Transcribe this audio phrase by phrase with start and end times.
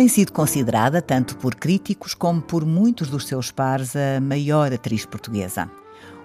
[0.00, 5.04] Tem sido considerada, tanto por críticos como por muitos dos seus pares, a maior atriz
[5.04, 5.70] portuguesa.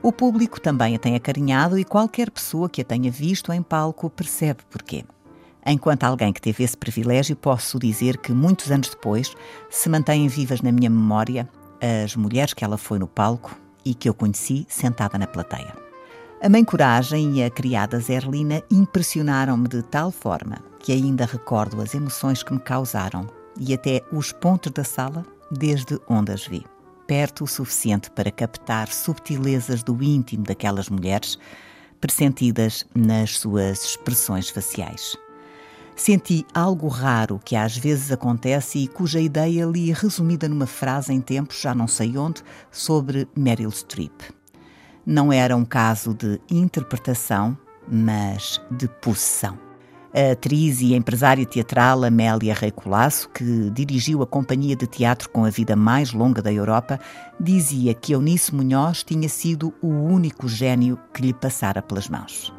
[0.02, 4.10] O público também a tem acarinhado e qualquer pessoa que a tenha visto em palco
[4.10, 5.04] percebe porquê.
[5.66, 9.36] Enquanto alguém que teve esse privilégio, posso dizer que muitos anos depois
[9.70, 11.46] se mantêm vivas na minha memória
[12.06, 15.76] as mulheres que ela foi no palco e que eu conheci sentada na plateia.
[16.42, 21.94] A mãe Coragem e a criada Zerlina impressionaram-me de tal forma que ainda recordo as
[21.94, 26.66] emoções que me causaram e até os pontos da sala desde onde as vi.
[27.08, 31.38] Perto o suficiente para captar subtilezas do íntimo daquelas mulheres,
[32.02, 35.16] pressentidas nas suas expressões faciais.
[35.96, 41.22] Senti algo raro que às vezes acontece e cuja ideia li resumida numa frase em
[41.22, 44.14] tempos, já não sei onde, sobre Meryl Streep.
[45.06, 49.66] Não era um caso de interpretação, mas de possessão
[50.16, 55.44] a atriz e empresária teatral Amélia Rei Colasso, que dirigiu a companhia de teatro com
[55.44, 56.98] a vida mais longa da Europa,
[57.38, 62.54] dizia que Eunice Munhoz tinha sido o único gênio que lhe passara pelas mãos.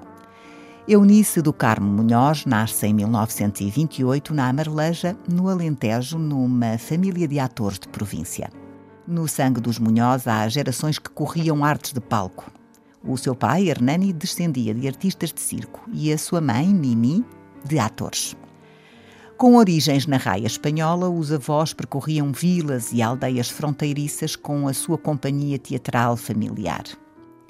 [0.86, 7.78] Eunice do Carmo Munhoz nasce em 1928 na Amareleja, no Alentejo, numa família de atores
[7.78, 8.50] de província.
[9.08, 12.52] No sangue dos Munhoz há gerações que corriam artes de palco.
[13.02, 17.24] O seu pai, Hernani, descendia de artistas de circo e a sua mãe, Mimi,
[17.66, 18.36] de atores.
[19.36, 24.96] Com origens na raia espanhola, os avós percorriam vilas e aldeias fronteiriças com a sua
[24.96, 26.84] companhia teatral familiar.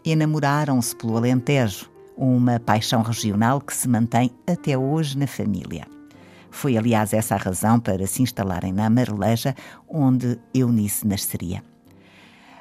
[0.05, 5.87] Enamoraram-se pelo Alentejo, uma paixão regional que se mantém até hoje na família.
[6.51, 9.55] Foi, aliás, essa a razão para se instalarem na Amareleja,
[9.89, 11.63] onde Eunice nasceria.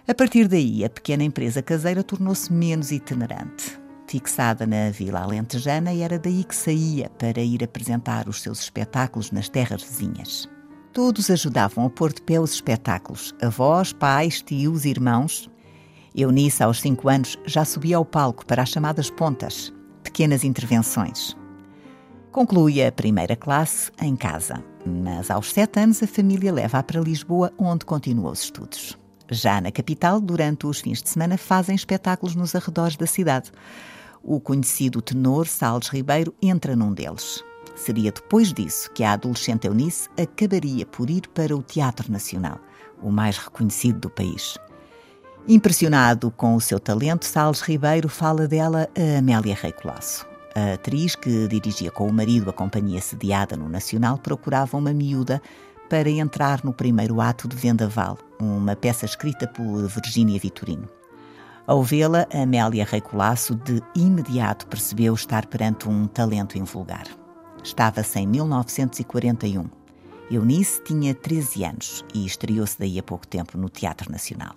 [0.07, 6.01] A partir daí, a pequena empresa caseira tornou-se menos itinerante fixada na Vila Alentejana e
[6.01, 10.49] era daí que saía para ir apresentar os seus espetáculos nas terras vizinhas.
[10.93, 15.49] Todos ajudavam a pôr de pé os espetáculos, avós, pais, tios, irmãos.
[16.15, 21.35] Eunice, aos cinco anos, já subia ao palco para as chamadas pontas, pequenas intervenções.
[22.31, 27.51] Conclui a primeira classe em casa, mas aos sete anos a família leva-a para Lisboa,
[27.57, 28.97] onde continua os estudos.
[29.29, 33.51] Já na capital, durante os fins de semana, fazem espetáculos nos arredores da cidade.
[34.23, 37.43] O conhecido tenor Salles Ribeiro entra num deles.
[37.75, 42.59] Seria depois disso que a adolescente Eunice acabaria por ir para o Teatro Nacional,
[43.01, 44.57] o mais reconhecido do país.
[45.47, 50.25] Impressionado com o seu talento, Salles Ribeiro fala dela a Amélia Rei Colasso.
[50.55, 55.41] A atriz, que dirigia com o marido a companhia sediada no Nacional, procurava uma miúda
[55.89, 60.87] para entrar no primeiro ato de Vendaval, uma peça escrita por Virgínia Vitorino.
[61.67, 67.05] Ao vê-la, Amélia Reicolasso de imediato percebeu estar perante um talento invulgar.
[67.63, 69.65] Estava-se em 1941.
[70.29, 74.55] Eunice tinha 13 anos e estreou-se daí a pouco tempo no Teatro Nacional.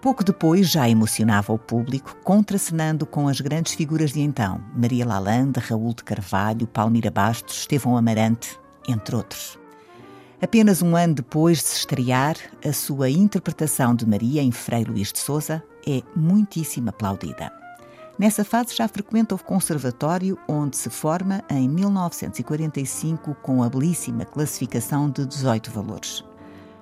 [0.00, 5.58] Pouco depois já emocionava o público, contracenando com as grandes figuras de então, Maria Lalande,
[5.58, 8.58] Raul de Carvalho, Palmira Bastos, Estevão Amarante,
[8.88, 9.58] entre outros.
[10.40, 15.10] Apenas um ano depois de se estrear, a sua interpretação de Maria em Frei Luís
[15.10, 17.50] de Souza é muitíssimo aplaudida.
[18.18, 25.08] Nessa fase já frequenta o conservatório, onde se forma em 1945 com a belíssima classificação
[25.08, 26.22] de 18 valores.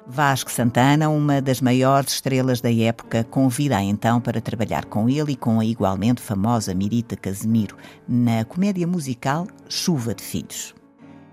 [0.06, 5.36] Vasco Santana, uma das maiores estrelas da época, convida-a então para trabalhar com ele e
[5.36, 7.76] com a igualmente famosa Mirita Casemiro
[8.06, 10.74] na comédia musical Chuva de Filhos.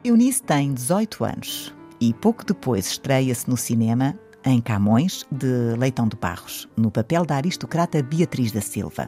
[0.04, 6.18] Eunice tem 18 anos, e pouco depois estreia-se no cinema em Camões, de Leitão de
[6.18, 9.08] Barros, no papel da aristocrata Beatriz da Silva.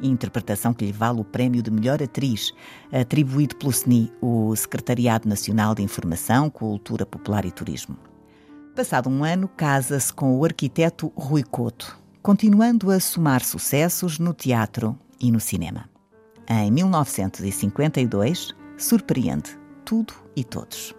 [0.00, 2.52] Interpretação que lhe vale o prémio de melhor atriz,
[2.92, 7.98] atribuído pelo SNI, o Secretariado Nacional de Informação, Cultura Popular e Turismo.
[8.76, 14.96] Passado um ano, casa-se com o arquiteto Rui Couto, continuando a somar sucessos no teatro
[15.20, 15.90] e no cinema.
[16.48, 20.94] Em 1952, surpreende tudo e todos.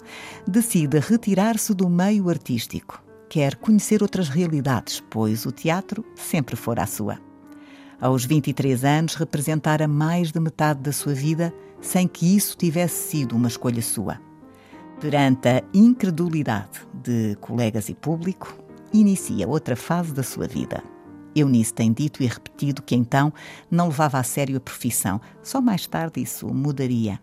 [0.47, 3.01] Decide retirar-se do meio artístico.
[3.29, 7.19] Quer conhecer outras realidades, pois o teatro sempre fora a sua.
[7.99, 13.35] Aos 23 anos, representara mais de metade da sua vida sem que isso tivesse sido
[13.35, 14.19] uma escolha sua.
[14.99, 18.55] Perante a incredulidade de colegas e público,
[18.93, 20.83] inicia outra fase da sua vida.
[21.35, 23.33] Eunice tem dito e repetido que então
[23.69, 27.19] não levava a sério a profissão, só mais tarde isso mudaria.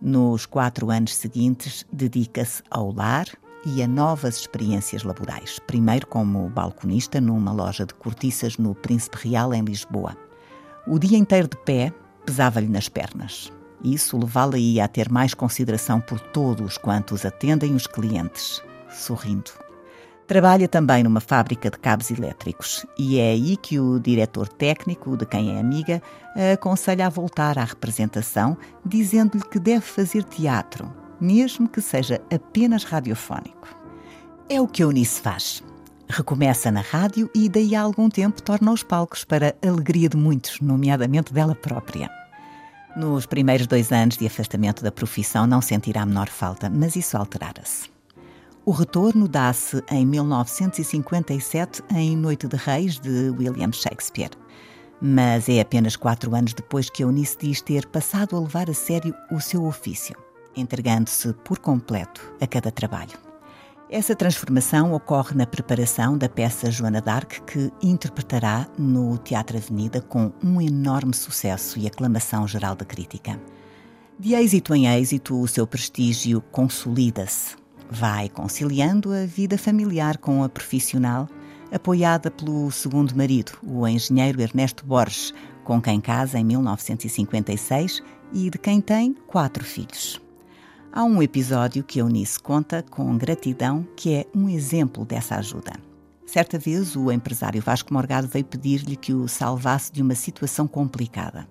[0.00, 3.26] Nos quatro anos seguintes, dedica-se ao lar
[3.66, 5.58] e a novas experiências laborais.
[5.66, 10.16] Primeiro como balconista numa loja de cortiças no Príncipe Real, em Lisboa.
[10.86, 11.92] O dia inteiro de pé
[12.24, 13.52] pesava-lhe nas pernas.
[13.84, 19.50] Isso levá-la-ia a ter mais consideração por todos quantos atendem os clientes, sorrindo.
[20.30, 25.26] Trabalha também numa fábrica de cabos elétricos e é aí que o diretor técnico, de
[25.26, 26.00] quem é amiga,
[26.36, 28.56] a aconselha a voltar à representação,
[28.86, 30.88] dizendo-lhe que deve fazer teatro,
[31.20, 33.76] mesmo que seja apenas radiofónico.
[34.48, 35.64] É o que a Eunice faz.
[36.08, 40.16] Recomeça na rádio e, daí a algum tempo, torna os palcos para a alegria de
[40.16, 42.08] muitos, nomeadamente dela própria.
[42.96, 47.16] Nos primeiros dois anos de afastamento da profissão não sentirá a menor falta, mas isso
[47.16, 47.90] alterara-se.
[48.64, 54.32] O retorno dá-se em 1957 em Noite de Reis, de William Shakespeare.
[55.00, 59.14] Mas é apenas quatro anos depois que Eunice diz ter passado a levar a sério
[59.32, 60.14] o seu ofício,
[60.54, 63.18] entregando-se por completo a cada trabalho.
[63.88, 70.32] Essa transformação ocorre na preparação da peça Joana d'Arc, que interpretará no Teatro Avenida com
[70.44, 73.40] um enorme sucesso e aclamação geral da crítica.
[74.18, 77.59] De êxito em êxito, o seu prestígio consolida-se.
[77.92, 81.28] Vai conciliando a vida familiar com a profissional,
[81.72, 85.34] apoiada pelo segundo marido, o engenheiro Ernesto Borges,
[85.64, 88.00] com quem casa em 1956
[88.32, 90.22] e de quem tem quatro filhos.
[90.92, 95.72] Há um episódio que Eunice conta com gratidão que é um exemplo dessa ajuda.
[96.24, 101.48] Certa vez, o empresário Vasco Morgado veio pedir-lhe que o salvasse de uma situação complicada.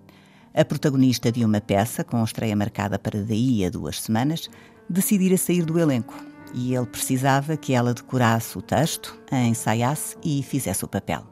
[0.53, 4.49] A protagonista de uma peça, com estreia marcada para daí a duas semanas,
[4.89, 10.43] decidira sair do elenco e ele precisava que ela decorasse o texto, a ensaiasse e
[10.43, 11.23] fizesse o papel.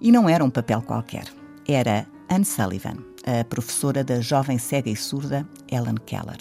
[0.00, 1.24] E não era um papel qualquer.
[1.66, 2.96] Era Anne Sullivan,
[3.26, 6.38] a professora da jovem cega e surda Ellen Keller.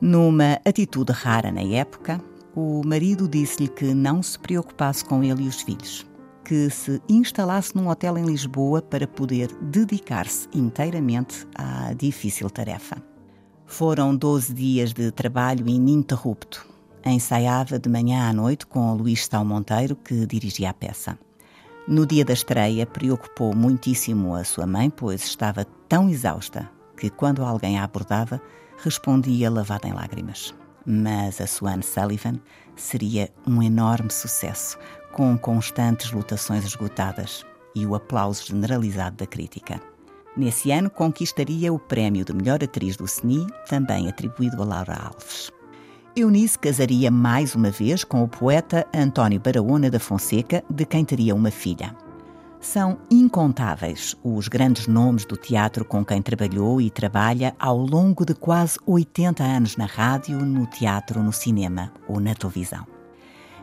[0.00, 2.20] Numa atitude rara na época,
[2.54, 6.06] o marido disse-lhe que não se preocupasse com ele e os filhos,
[6.44, 12.96] que se instalasse num hotel em Lisboa para poder dedicar-se inteiramente à difícil tarefa.
[13.66, 16.66] Foram 12 dias de trabalho ininterrupto.
[17.04, 21.18] Ensaiava de manhã à noite com o Luís Stal Monteiro, que dirigia a peça.
[21.88, 27.42] No dia da estreia, preocupou muitíssimo a sua mãe, pois estava tão exausta que, quando
[27.42, 28.40] alguém a abordava,
[28.76, 30.54] respondia lavada em lágrimas.
[30.84, 32.38] Mas a Swan Sullivan
[32.76, 34.78] seria um enorme sucesso,
[35.12, 37.44] com constantes lutações esgotadas
[37.74, 39.80] e o aplauso generalizado da crítica.
[40.36, 45.50] Nesse ano, conquistaria o prémio de melhor atriz do CNI, também atribuído a Laura Alves.
[46.16, 51.36] Eunice casaria mais uma vez com o poeta António Barahona da Fonseca, de quem teria
[51.36, 51.94] uma filha.
[52.60, 58.34] São incontáveis os grandes nomes do teatro com quem trabalhou e trabalha ao longo de
[58.34, 62.84] quase 80 anos na rádio, no teatro, no cinema ou na televisão.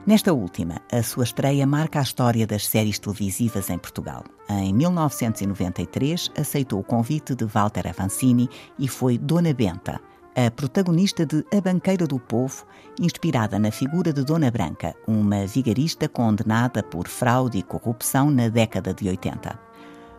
[0.06, 4.24] Nesta última, a sua estreia marca a história das séries televisivas em Portugal.
[4.50, 10.00] Em 1993, aceitou o convite de Walter Avancini e foi Dona Benta,
[10.38, 12.64] a protagonista de A Banqueira do Povo,
[13.02, 18.94] inspirada na figura de Dona Branca, uma vigarista condenada por fraude e corrupção na década
[18.94, 19.60] de 80.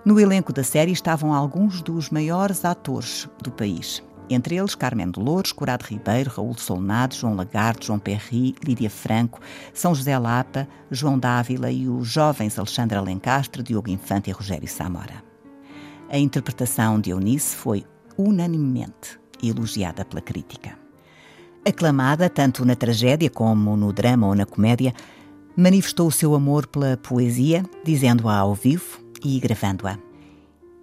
[0.05, 5.53] No elenco da série estavam alguns dos maiores atores do país, entre eles Carmen Dolores,
[5.53, 9.39] Corado Ribeiro, Raul Solnado, João Lagarde, João Perry, Lídia Franco,
[9.73, 15.23] São José Lapa, João Dávila e os jovens Alexandre Alencastre, Diogo Infante e Rogério Samora.
[16.11, 20.79] A interpretação de Eunice foi unanimemente elogiada pela crítica.
[21.67, 24.95] Aclamada tanto na tragédia como no drama ou na comédia,
[25.57, 29.99] manifestou o seu amor pela poesia, dizendo-a ao vivo e gravando-a.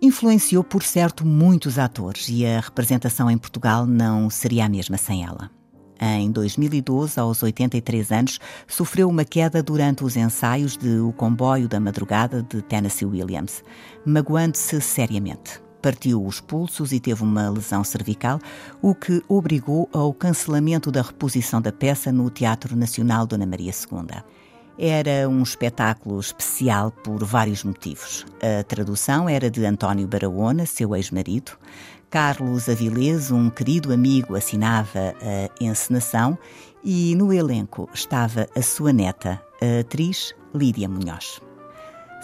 [0.02, 5.24] Influenciou, por certo, muitos atores e a representação em Portugal não seria a mesma sem
[5.24, 5.50] ela.
[6.00, 11.80] Em 2012, aos 83 anos, sofreu uma queda durante os ensaios de O Comboio da
[11.80, 13.64] Madrugada de Tennessee Williams,
[14.06, 18.40] magoando-se seriamente partiu os pulsos e teve uma lesão cervical,
[18.82, 24.24] o que obrigou ao cancelamento da reposição da peça no Teatro Nacional Dona Maria II.
[24.80, 28.26] Era um espetáculo especial por vários motivos.
[28.42, 31.52] A tradução era de António Barahona, seu ex-marido.
[32.10, 36.36] Carlos Avilés, um querido amigo, assinava a encenação
[36.84, 41.40] e no elenco estava a sua neta, a atriz Lídia Munhoz.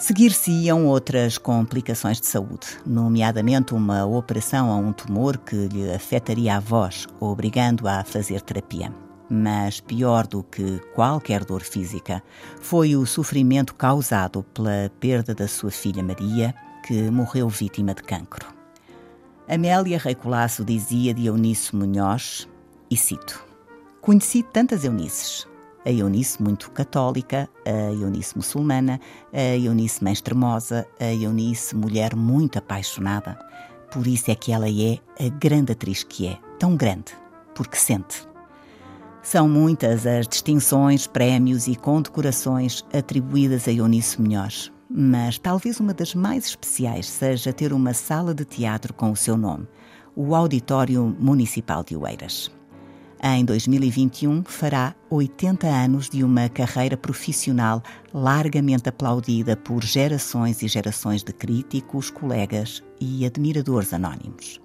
[0.02, 6.58] Seguir-se-iam outras complicações de saúde, nomeadamente uma operação a um tumor que lhe afetaria a
[6.58, 8.92] voz, obrigando-a a fazer terapia.
[9.30, 12.20] Mas pior do que qualquer dor física
[12.60, 16.52] foi o sofrimento causado pela perda da sua filha Maria,
[16.84, 18.48] que morreu vítima de cancro.
[19.48, 22.48] Amélia Rei Colasso dizia de Eunice Munhoz,
[22.90, 23.40] e cito:
[24.00, 25.46] Conheci tantas Eunices,
[25.84, 29.00] a Eunice muito católica, a Eunice muçulmana,
[29.32, 33.38] a Eunice mãe extremosa, a Eunice mulher muito apaixonada.
[33.92, 37.12] Por isso é que ela é a grande atriz que é, tão grande,
[37.54, 38.26] porque sente.
[39.22, 46.14] São muitas as distinções, prémios e condecorações atribuídas a Eunice Munhoz, mas talvez uma das
[46.14, 49.68] mais especiais seja ter uma sala de teatro com o seu nome,
[50.16, 52.50] o Auditório Municipal de Oeiras.
[53.24, 57.80] Em 2021, fará 80 anos de uma carreira profissional
[58.12, 64.60] largamente aplaudida por gerações e gerações de críticos, colegas e admiradores anónimos.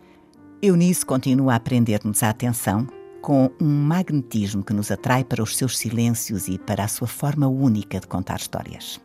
[0.59, 2.87] Eunice continua a prender-nos a atenção
[3.21, 7.47] com um magnetismo que nos atrai para os seus silêncios e para a sua forma
[7.47, 8.99] única de contar histórias.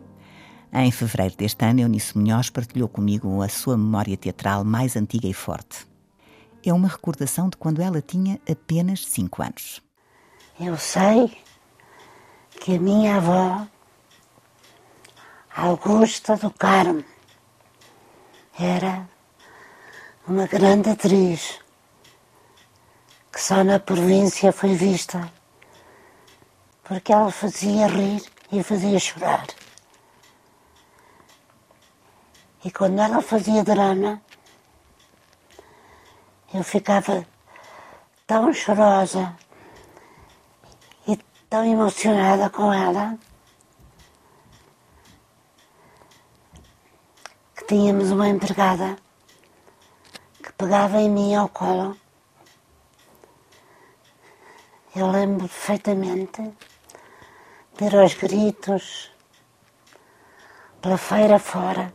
[0.73, 5.35] Em fevereiro deste ano, Eunice Munhoz partilhou comigo a sua memória teatral mais antiga e
[5.35, 5.92] forte
[6.65, 9.83] é uma recordação de quando ela tinha apenas 5 anos.
[10.61, 11.37] Eu sei
[12.61, 13.67] que a minha avó,
[15.57, 17.05] Augusta do Carmo,
[18.59, 19.09] era
[20.27, 21.59] uma grande atriz
[23.33, 25.33] que só na província foi vista
[26.85, 29.47] porque ela fazia rir e fazia chorar.
[32.65, 34.21] E quando ela fazia drama,
[36.55, 37.27] eu ficava
[38.27, 39.35] tão chorosa
[41.09, 41.17] e
[41.49, 43.19] tão emocionada com ela
[47.57, 48.97] que tínhamos uma empregada
[50.43, 51.97] que pegava em mim ao colo.
[54.95, 56.43] Eu lembro perfeitamente
[57.79, 59.11] de ir aos gritos
[60.83, 61.95] pela feira fora.